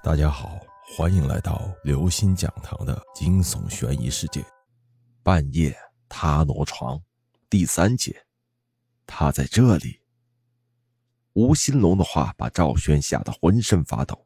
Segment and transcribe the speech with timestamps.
[0.00, 0.60] 大家好，
[0.96, 4.44] 欢迎来到刘星讲堂的惊悚悬疑世界。
[5.24, 5.76] 半夜
[6.08, 7.02] 他挪床，
[7.50, 8.24] 第三节，
[9.04, 10.00] 他在这里。
[11.32, 14.24] 吴新龙的话把赵轩吓得浑身发抖，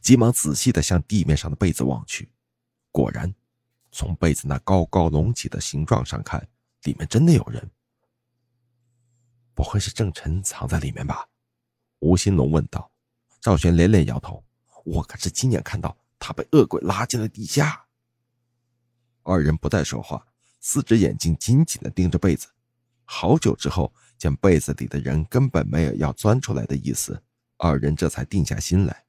[0.00, 2.32] 急忙仔细的向地面上的被子望去，
[2.90, 3.32] 果然，
[3.92, 6.46] 从被子那高高隆起的形状上看，
[6.82, 7.70] 里面真的有人。
[9.54, 11.28] 不会是郑晨藏在里面吧？
[12.00, 12.90] 吴新龙问道。
[13.40, 14.42] 赵轩连连摇头。
[14.84, 17.86] 我可是亲眼看到他被恶鬼拉进了地下。
[19.22, 20.26] 二人不再说话，
[20.60, 22.48] 四只眼睛紧紧地盯着被子。
[23.04, 27.22] 好久之后，见被子里的人根本没有要钻出来的意思，
[27.56, 29.04] 二人这才定下心来。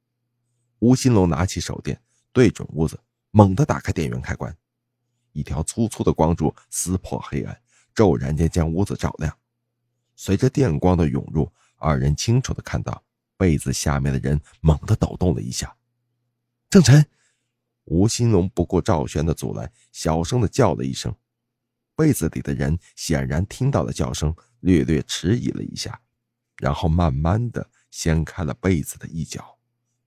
[0.79, 2.99] 吴新龙拿起手电，对准屋子，
[3.31, 4.55] 猛地打开电源开关，
[5.31, 7.61] 一条粗粗的光柱撕破黑暗，
[7.95, 9.35] 骤然间将屋子照亮。
[10.15, 13.03] 随着电光的涌入，二人清楚地看到。
[13.43, 15.75] 被子下面的人猛地抖动了一下，
[16.69, 17.05] 郑晨，
[17.83, 21.13] 吴新龙不顾赵轩的阻拦，小声的叫了一声。
[21.93, 25.99] 被子里的人显然听到了叫声，略略迟疑了一下，
[26.55, 29.59] 然后慢慢的掀开了被子的一角，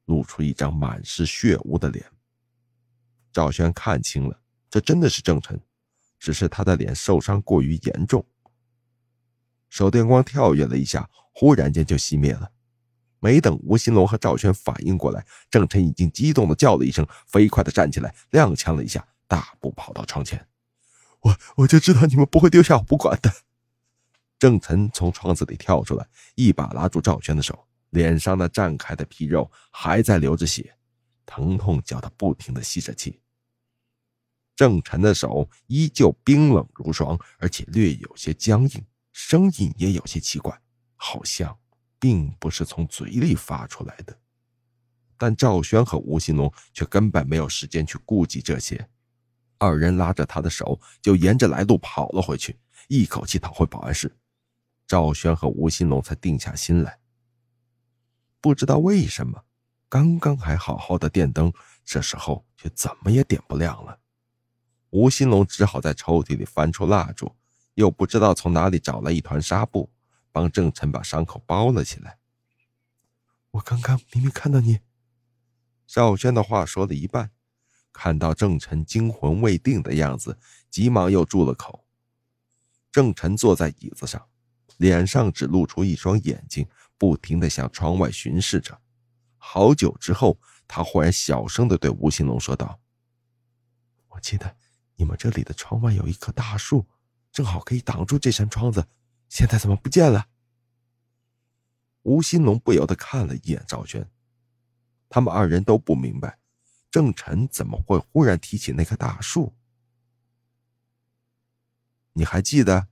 [0.06, 2.10] 露出一张满是血污的脸。
[3.34, 5.60] 赵轩看清了，这真的是郑晨，
[6.18, 8.26] 只是他的脸受伤过于严重。
[9.68, 12.50] 手电光跳跃了一下，忽然间就熄灭了。
[13.20, 20.46] 没等吴新龙和赵轩反应过来，郑晨已经激动的叫了一声，飞快的站起来，踉跄了一下，大步跑到窗前。
[21.20, 23.32] 我我就知道你们不会丢下我不管的。
[24.38, 30.76] 郑晨从窗子里跳出来，一把拉住赵轩的手，脸上那绽开的皮肉还在流着血，
[31.24, 33.20] 疼痛叫他不停的吸着气。
[34.54, 40.60] 郑晨的手依旧冰冷如霜，而且略有些僵硬，声音也有些奇怪，
[40.94, 41.58] 好像。
[41.98, 44.18] 并不是从嘴里发出来的，
[45.16, 48.88] 但赵轩和吴新龙却根本没有时间去顾及这些，
[49.58, 52.58] 二人拉着他的手就沿着来路跑了回去，
[52.88, 54.14] 一口气逃回保安室。
[54.86, 57.00] 赵轩和吴新龙才定下心来。
[58.40, 59.44] 不知道为什么，
[59.88, 61.52] 刚刚还好好的电灯，
[61.84, 63.98] 这时候却怎么也点不亮了。
[64.90, 67.34] 吴新龙只好在抽屉里翻出蜡烛，
[67.74, 69.90] 又不知道从哪里找来一团纱布。
[70.36, 72.18] 帮郑晨把伤口包了起来。
[73.52, 74.80] 我刚刚明明看到你。
[75.86, 77.30] 赵轩的话说了一半，
[77.90, 80.38] 看到郑晨惊魂未定的样子，
[80.68, 81.86] 急忙又住了口。
[82.92, 84.28] 郑晨坐在椅子上，
[84.76, 86.68] 脸上只露出一双眼睛，
[86.98, 88.78] 不停的向窗外巡视着。
[89.38, 92.78] 好久之后，他忽然小声的对吴兴龙说道
[94.08, 94.54] ：“我记得
[94.96, 96.86] 你们这里的窗外有一棵大树，
[97.32, 98.86] 正好可以挡住这扇窗子。”
[99.28, 100.28] 现在怎么不见了？
[102.02, 104.08] 吴新龙不由得看了一眼赵轩，
[105.08, 106.38] 他们二人都不明白，
[106.90, 109.54] 郑晨怎么会忽然提起那棵大树。
[112.12, 112.88] 你还记得？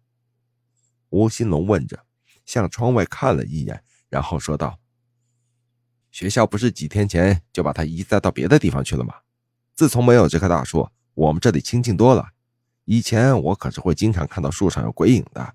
[1.11, 2.05] 吴新龙问着，
[2.45, 4.81] 向窗外看了一眼，然后说道
[6.11, 9.15] ：“学校不是几天前就把它移栽到别的地方去了吗？
[9.75, 12.31] 自从没有这棵大树，我们这里清静多了。
[12.85, 15.55] 以前我可是会经常看到树上有鬼影的。”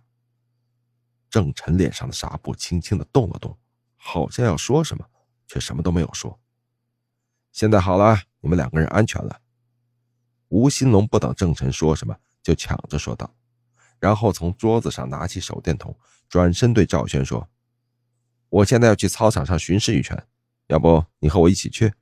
[1.29, 3.57] 郑晨脸上的纱布轻轻的动了动，
[3.95, 5.05] 好像要说什么，
[5.47, 6.39] 却什么都没有说。
[7.51, 9.41] 现在好了，你们两个人安全了。
[10.47, 13.35] 吴新龙不等郑晨说什么，就抢着说道，
[13.99, 15.95] 然后从桌子上拿起手电筒，
[16.27, 17.47] 转身对赵轩说
[18.49, 20.27] ：“我现在要去操场上巡视一圈，
[20.67, 21.93] 要不你和我一起去？”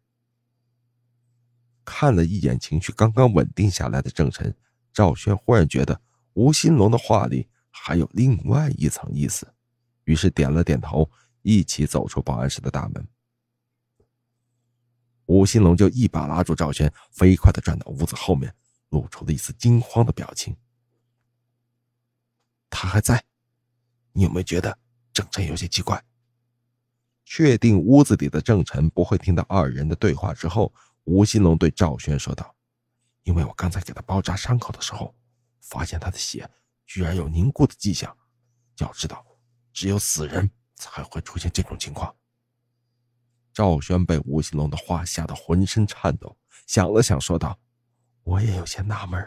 [1.83, 4.55] 看了一眼情绪刚刚稳定下来的郑晨，
[4.93, 6.01] 赵轩忽然觉得
[6.33, 7.49] 吴新龙的话里。
[7.79, 9.53] 还有另外一层意思，
[10.03, 11.09] 于是点了点头，
[11.41, 13.07] 一起走出保安室的大门。
[15.25, 18.53] 吴新龙就一把拉住赵轩，飞快的转到屋子后面，
[18.89, 20.55] 露出了一丝惊慌的表情。
[22.69, 23.23] 他还在，
[24.11, 24.77] 你有没有觉得
[25.13, 26.03] 郑晨有些奇怪？
[27.23, 30.73] 确定屋子里的郑晨不会听到二人的对话之后，
[31.03, 32.55] 吴新龙对赵轩说道
[33.23, 35.15] ：“因为我刚才给他包扎伤口的时候，
[35.61, 36.49] 发现他的血。”
[36.87, 38.17] 居然有凝固的迹象，
[38.77, 39.23] 要知道，
[39.73, 42.15] 只有死人才会出现这种情况。
[43.53, 46.35] 赵轩被吴新龙的话吓得浑身颤抖，
[46.65, 47.59] 想了想，说道
[48.23, 49.21] ：“我也有些纳闷，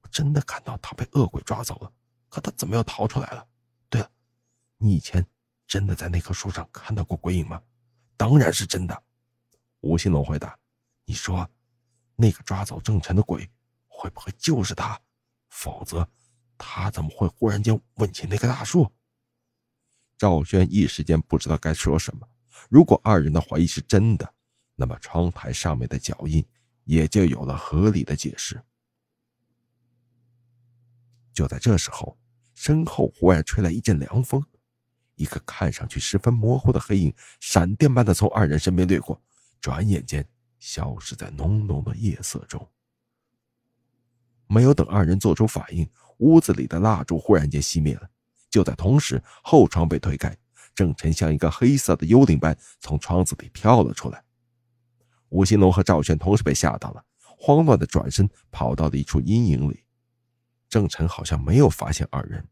[0.00, 1.92] 我真的看到他被恶鬼抓走了，
[2.30, 3.46] 可他怎么又逃出来了？
[3.90, 4.10] 对了，
[4.78, 5.24] 你以前
[5.66, 7.60] 真的在那棵树上看到过鬼影吗
[8.16, 9.02] ？”“当然是真的。”
[9.80, 10.58] 吴新龙回答。
[11.04, 11.46] “你说，
[12.16, 13.50] 那个抓走郑晨的鬼，
[13.86, 14.98] 会不会就是他？
[15.50, 16.08] 否则……”
[16.62, 18.92] 他怎么会忽然间问起那棵大树？
[20.18, 22.28] 赵轩一时间不知道该说什么。
[22.68, 24.34] 如果二人的怀疑是真的，
[24.76, 26.44] 那么窗台上面的脚印
[26.84, 28.62] 也就有了合理的解释。
[31.32, 32.18] 就在这时候，
[32.52, 34.44] 身后忽然吹来一阵凉风，
[35.14, 39.18] 一个看上去十分模糊的黑影闪电般的从二人身边掠过，
[39.62, 40.28] 转眼间
[40.58, 42.68] 消失在浓浓的夜色中。
[44.46, 45.88] 没有等二人做出反应，
[46.20, 48.08] 屋子里的蜡烛忽然间熄灭了。
[48.48, 50.36] 就在同时，后窗被推开，
[50.74, 54.24] 郑晨像一个黑色的幽灵般从窗子里飘了出来。
[55.28, 59.84] 吴兴龙和赵轩同时被吓到了，慌乱的转身跑到了一处阴影里。
[60.68, 62.44] 郑晨好像没有发现二人，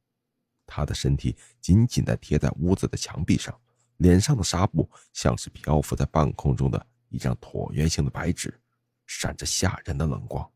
[0.67, 3.53] 他的身体紧紧地贴在屋子的墙壁上，
[3.97, 8.61] 脸上的纱布像是漂浮在半空中的一张椭圆形的白纸，
[9.07, 10.49] 闪着吓人的冷光。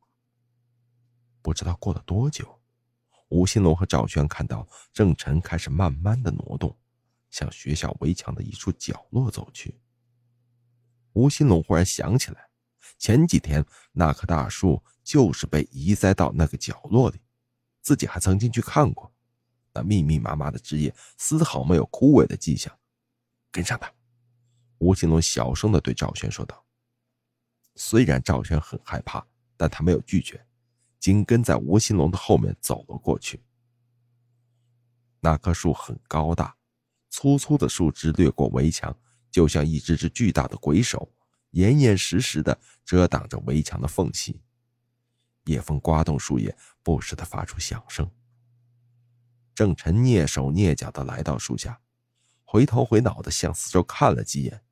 [1.40, 2.60] 不知道过了多久，
[3.32, 6.76] 吴新龙和赵轩看到郑晨开始慢慢的挪动，
[7.30, 9.74] 向学校围墙的一处角落走去。
[11.14, 12.50] 吴新龙忽然想起来，
[12.98, 17.22] 前几天那棵大树就是被移栽到那个角落里，
[17.80, 19.10] 自己还曾经去看过。
[19.72, 22.78] 那密密麻麻的枝叶丝毫没有枯萎的迹象。
[23.50, 23.90] 跟上他，
[24.76, 26.62] 吴新龙小声的对赵轩说道。
[27.76, 29.26] 虽然赵轩很害怕，
[29.56, 30.46] 但他没有拒绝，
[31.02, 33.42] 紧跟在吴新龙的后面走了过去。
[35.18, 36.56] 那棵树很高大，
[37.10, 38.96] 粗粗的树枝掠过围墙。
[39.32, 41.10] 就像一只只巨大的鬼手，
[41.52, 44.42] 严严实实的遮挡着围墙的缝隙。
[45.46, 48.10] 夜风刮动树叶，不时的发出响声。
[49.54, 51.80] 郑晨蹑手蹑脚的来到树下，
[52.44, 54.62] 回头回脑的向四周看了几眼，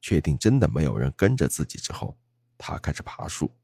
[0.00, 2.18] 确定真的没有人跟着自己之后，
[2.58, 3.56] 他开始爬树。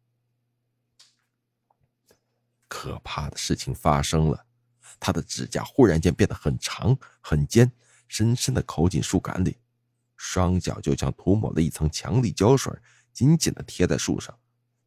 [2.75, 4.47] 可怕的事情发生了，
[4.99, 7.71] 他的指甲忽然间变得很长很尖，
[8.09, 9.59] 深深的抠进树干里。
[10.17, 12.77] 双脚就像涂抹了一层强力胶水，
[13.13, 14.37] 紧紧地贴在树上，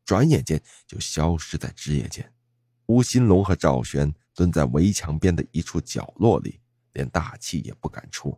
[0.04, 2.30] 转眼间就消失在枝叶间。
[2.88, 6.60] 吴新龙和赵轩蹲在围墙边的一处角落里，
[6.92, 8.38] 连大气也不敢出。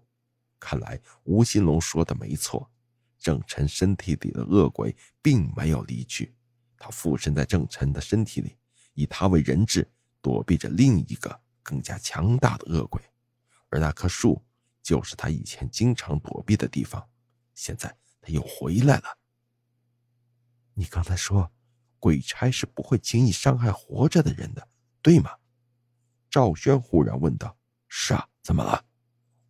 [0.60, 2.70] 看来吴新龙说的没错，
[3.18, 6.36] 郑晨身体里的恶鬼并没有离去，
[6.78, 8.56] 他附身在郑晨的身体里，
[9.00, 9.90] 以他为人质，
[10.22, 13.02] 躲避着另一个更加强大的恶鬼，
[13.70, 14.44] 而那棵树。
[14.82, 17.08] 就是他以前经常躲避的地方，
[17.54, 19.18] 现在他又回来了。
[20.74, 21.52] 你刚才说，
[22.00, 24.68] 鬼差是不会轻易伤害活着的人的，
[25.02, 25.32] 对吗？
[26.30, 27.56] 赵轩忽然问道。
[27.88, 28.84] 是啊，怎么了？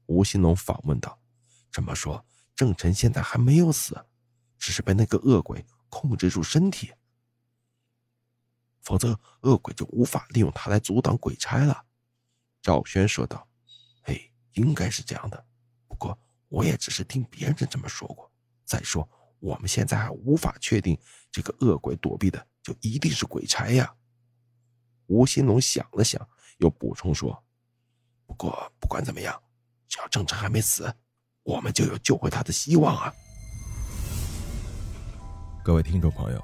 [0.07, 1.19] 吴新龙反问道。
[1.71, 2.23] 这么说，
[2.55, 3.95] 郑晨现在还没有死，
[4.57, 6.91] 只是被那个恶鬼控制住身体，
[8.81, 11.85] 否则恶鬼就无法利用他来阻挡鬼差了。
[12.61, 13.45] 赵轩说道。
[14.53, 15.45] 应该是这样的，
[15.87, 16.17] 不过
[16.49, 18.29] 我也只是听别人这么说过。
[18.65, 19.07] 再说，
[19.39, 20.99] 我们现在还无法确定
[21.31, 23.95] 这个恶鬼躲避的就一定是鬼差呀。
[25.05, 26.27] 吴新龙想了想，
[26.57, 27.41] 又补充说
[28.25, 29.41] ：“不过不管怎么样，
[29.87, 30.93] 只要郑成还没死，
[31.43, 33.13] 我们就有救回他的希望啊。”
[35.63, 36.43] 各位听众朋友，